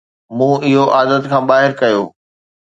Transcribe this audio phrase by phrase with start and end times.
[0.37, 2.01] مون اهو عادت کان ٻاهر ڪيو